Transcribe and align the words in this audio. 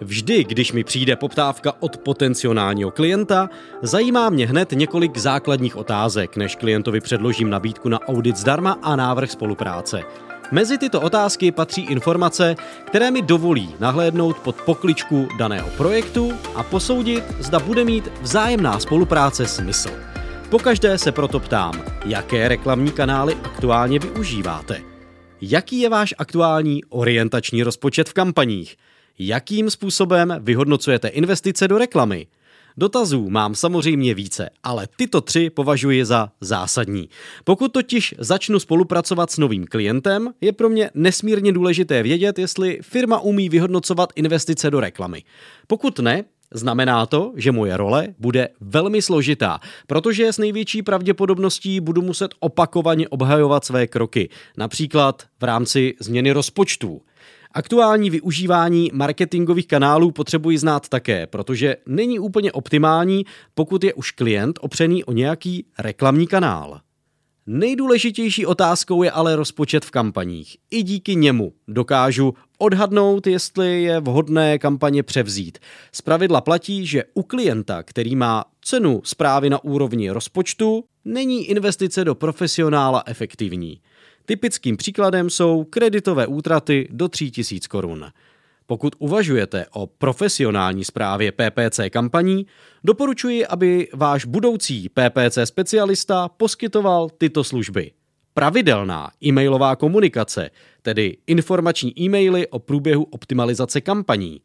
Vždy, 0.00 0.44
když 0.44 0.72
mi 0.72 0.84
přijde 0.84 1.16
poptávka 1.16 1.72
od 1.80 1.96
potenciálního 1.96 2.90
klienta, 2.90 3.50
zajímá 3.82 4.30
mě 4.30 4.46
hned 4.46 4.72
několik 4.72 5.18
základních 5.18 5.76
otázek, 5.76 6.36
než 6.36 6.56
klientovi 6.56 7.00
předložím 7.00 7.50
nabídku 7.50 7.88
na 7.88 8.00
audit 8.08 8.36
zdarma 8.36 8.78
a 8.82 8.96
návrh 8.96 9.30
spolupráce. 9.30 10.02
Mezi 10.52 10.78
tyto 10.78 11.00
otázky 11.00 11.52
patří 11.52 11.82
informace, 11.82 12.54
které 12.86 13.10
mi 13.10 13.22
dovolí 13.22 13.74
nahlédnout 13.80 14.38
pod 14.38 14.56
pokličku 14.56 15.28
daného 15.38 15.68
projektu 15.76 16.32
a 16.54 16.62
posoudit, 16.62 17.24
zda 17.38 17.58
bude 17.58 17.84
mít 17.84 18.08
vzájemná 18.20 18.80
spolupráce 18.80 19.46
smysl. 19.46 19.90
Pokaždé 20.50 20.98
se 20.98 21.12
proto 21.12 21.40
ptám, 21.40 21.84
jaké 22.04 22.48
reklamní 22.48 22.90
kanály 22.90 23.34
aktuálně 23.34 23.98
využíváte. 23.98 24.82
Jaký 25.40 25.80
je 25.80 25.88
váš 25.88 26.14
aktuální 26.18 26.84
orientační 26.84 27.62
rozpočet 27.62 28.08
v 28.08 28.12
kampaních? 28.12 28.76
Jakým 29.22 29.70
způsobem 29.70 30.34
vyhodnocujete 30.40 31.08
investice 31.08 31.68
do 31.68 31.78
reklamy? 31.78 32.26
Dotazů 32.76 33.30
mám 33.30 33.54
samozřejmě 33.54 34.14
více, 34.14 34.50
ale 34.62 34.88
tyto 34.96 35.20
tři 35.20 35.50
považuji 35.50 36.04
za 36.04 36.32
zásadní. 36.40 37.08
Pokud 37.44 37.72
totiž 37.72 38.14
začnu 38.18 38.60
spolupracovat 38.60 39.30
s 39.30 39.38
novým 39.38 39.66
klientem, 39.66 40.30
je 40.40 40.52
pro 40.52 40.68
mě 40.68 40.90
nesmírně 40.94 41.52
důležité 41.52 42.02
vědět, 42.02 42.38
jestli 42.38 42.78
firma 42.82 43.20
umí 43.20 43.48
vyhodnocovat 43.48 44.12
investice 44.16 44.70
do 44.70 44.80
reklamy. 44.80 45.22
Pokud 45.66 45.98
ne, 45.98 46.24
Znamená 46.54 47.06
to, 47.06 47.32
že 47.36 47.52
moje 47.52 47.76
role 47.76 48.08
bude 48.18 48.48
velmi 48.60 49.02
složitá, 49.02 49.60
protože 49.86 50.32
s 50.32 50.38
největší 50.38 50.82
pravděpodobností 50.82 51.80
budu 51.80 52.02
muset 52.02 52.34
opakovaně 52.40 53.08
obhajovat 53.08 53.64
své 53.64 53.86
kroky, 53.86 54.28
například 54.56 55.22
v 55.40 55.44
rámci 55.44 55.94
změny 56.00 56.32
rozpočtů. 56.32 57.02
Aktuální 57.54 58.10
využívání 58.10 58.90
marketingových 58.92 59.66
kanálů 59.66 60.10
potřebuji 60.10 60.58
znát 60.58 60.88
také, 60.88 61.26
protože 61.26 61.76
není 61.86 62.18
úplně 62.18 62.52
optimální, 62.52 63.24
pokud 63.54 63.84
je 63.84 63.94
už 63.94 64.10
klient 64.10 64.58
opřený 64.62 65.04
o 65.04 65.12
nějaký 65.12 65.66
reklamní 65.78 66.26
kanál. 66.26 66.80
Nejdůležitější 67.46 68.46
otázkou 68.46 69.02
je 69.02 69.10
ale 69.10 69.36
rozpočet 69.36 69.84
v 69.84 69.90
kampaních. 69.90 70.56
I 70.70 70.82
díky 70.82 71.16
němu 71.16 71.52
dokážu 71.68 72.34
odhadnout, 72.58 73.26
jestli 73.26 73.82
je 73.82 74.00
vhodné 74.00 74.58
kampaně 74.58 75.02
převzít. 75.02 75.58
Zpravidla 75.92 76.40
platí, 76.40 76.86
že 76.86 77.04
u 77.14 77.22
klienta, 77.22 77.82
který 77.82 78.16
má 78.16 78.44
cenu 78.62 79.00
zprávy 79.04 79.50
na 79.50 79.64
úrovni 79.64 80.10
rozpočtu, 80.10 80.84
není 81.04 81.46
investice 81.46 82.04
do 82.04 82.14
profesionála 82.14 83.02
efektivní. 83.06 83.80
Typickým 84.24 84.76
příkladem 84.76 85.30
jsou 85.30 85.64
kreditové 85.64 86.26
útraty 86.26 86.88
do 86.90 87.08
3000 87.08 87.68
korun. 87.68 88.06
Pokud 88.66 88.94
uvažujete 88.98 89.66
o 89.72 89.86
profesionální 89.86 90.84
zprávě 90.84 91.32
PPC 91.32 91.80
kampaní, 91.90 92.46
doporučuji, 92.84 93.46
aby 93.46 93.88
váš 93.94 94.24
budoucí 94.24 94.88
PPC 94.88 95.38
specialista 95.44 96.28
poskytoval 96.28 97.08
tyto 97.18 97.44
služby. 97.44 97.92
Pravidelná 98.34 99.10
e-mailová 99.24 99.76
komunikace, 99.76 100.50
tedy 100.82 101.16
informační 101.26 102.00
e-maily 102.00 102.48
o 102.48 102.58
průběhu 102.58 103.02
optimalizace 103.02 103.80
kampaní. 103.80 104.40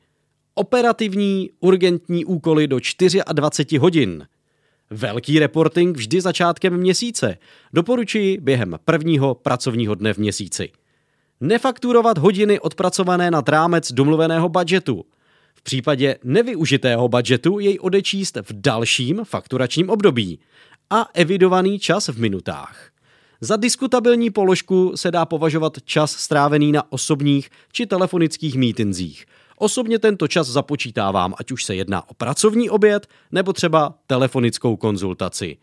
Operativní 0.54 1.50
urgentní 1.60 2.26
úkoly 2.26 2.68
do 2.68 2.80
24 3.34 3.78
hodin– 3.78 4.28
Velký 4.90 5.40
reporting 5.40 5.98
vždy 5.98 6.22
začátkem 6.22 6.78
měsíce. 6.78 7.38
Doporučuji 7.74 8.38
během 8.42 8.80
prvního 8.86 9.36
pracovního 9.36 9.96
dne 9.96 10.14
v 10.14 10.18
měsíci. 10.18 10.72
Nefakturovat 11.42 12.18
hodiny 12.18 12.60
odpracované 12.60 13.32
na 13.32 13.44
rámec 13.48 13.92
domluveného 13.92 14.50
budgetu. 14.50 15.06
V 15.56 15.62
případě 15.62 16.18
nevyužitého 16.24 17.08
budgetu 17.08 17.60
jej 17.60 17.78
odečíst 17.82 18.38
v 18.42 18.62
dalším 18.62 19.22
fakturačním 19.24 19.90
období. 19.90 20.40
A 20.90 21.10
evidovaný 21.14 21.80
čas 21.80 22.08
v 22.08 22.20
minutách. 22.20 22.95
Za 23.42 23.56
diskutabilní 23.56 24.30
položku 24.30 24.92
se 24.96 25.12
dá 25.12 25.26
považovat 25.26 25.78
čas 25.86 26.12
strávený 26.12 26.72
na 26.72 26.92
osobních 26.92 27.50
či 27.72 27.86
telefonických 27.86 28.56
mítinzích– 28.56 29.26
Osobně 29.58 30.00
tento 30.00 30.28
čas 30.28 30.48
započítávám, 30.48 31.34
ať 31.40 31.52
už 31.52 31.64
se 31.64 31.76
jedná 31.76 32.10
o 32.10 32.14
pracovní 32.14 32.70
oběd 32.70 33.08
nebo 33.32 33.54
třeba 33.54 33.94
telefonickou 34.08 34.76
konzultaci. 34.76 35.58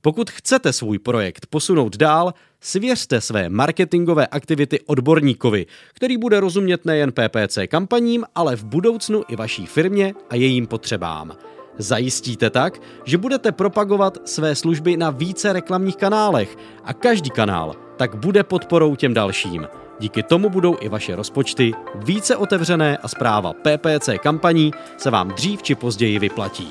Pokud 0.00 0.30
chcete 0.30 0.72
svůj 0.72 0.98
projekt 0.98 1.46
posunout 1.46 1.96
dál, 1.96 2.34
svěřte 2.60 3.20
své 3.20 3.48
marketingové 3.48 4.26
aktivity 4.26 4.80
odborníkovi, 4.80 5.66
který 5.92 6.16
bude 6.16 6.40
rozumět 6.40 6.84
nejen 6.84 7.12
PPC 7.12 7.58
kampaním, 7.68 8.24
ale 8.34 8.56
v 8.56 8.64
budoucnu 8.64 9.22
i 9.28 9.36
vaší 9.36 9.66
firmě 9.66 10.14
a 10.30 10.36
jejím 10.36 10.66
potřebám. 10.66 11.32
Zajistíte 11.78 12.50
tak, 12.50 12.80
že 13.04 13.18
budete 13.18 13.52
propagovat 13.52 14.18
své 14.24 14.54
služby 14.54 14.96
na 14.96 15.10
více 15.10 15.52
reklamních 15.52 15.96
kanálech 15.96 16.56
a 16.84 16.92
každý 16.92 17.30
kanál 17.30 17.76
tak 17.96 18.14
bude 18.14 18.42
podporou 18.42 18.96
těm 18.96 19.14
dalším. 19.14 19.68
Díky 20.00 20.22
tomu 20.22 20.50
budou 20.50 20.76
i 20.80 20.88
vaše 20.88 21.16
rozpočty 21.16 21.72
více 21.94 22.36
otevřené 22.36 22.96
a 22.96 23.08
zpráva 23.08 23.52
PPC 23.52 24.08
kampaní 24.22 24.70
se 24.96 25.10
vám 25.10 25.28
dřív 25.28 25.62
či 25.62 25.74
později 25.74 26.18
vyplatí. 26.18 26.70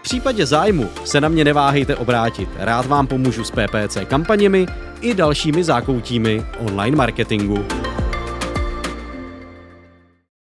V 0.00 0.02
případě 0.02 0.46
zájmu 0.46 0.88
se 1.04 1.20
na 1.20 1.28
mě 1.28 1.44
neváhejte 1.44 1.96
obrátit. 1.96 2.48
Rád 2.56 2.86
vám 2.86 3.06
pomůžu 3.06 3.44
s 3.44 3.50
PPC 3.50 3.98
kampaněmi 4.08 4.66
i 5.00 5.14
dalšími 5.14 5.64
zákoutími 5.64 6.46
online 6.58 6.96
marketingu. 6.96 7.64